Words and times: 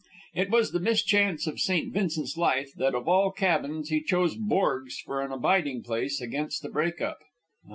It 0.33 0.49
was 0.49 0.71
the 0.71 0.79
mischance 0.79 1.45
of 1.45 1.59
St. 1.59 1.93
Vincent's 1.93 2.35
life 2.35 2.73
that 2.77 2.95
of 2.95 3.07
all 3.07 3.29
cabins 3.29 3.89
he 3.89 4.01
chose 4.01 4.35
Borg's 4.35 4.97
for 4.97 5.21
an 5.21 5.31
abiding 5.31 5.83
place 5.83 6.19
against 6.19 6.63
the 6.63 6.69
break 6.69 7.01
up. 7.01 7.19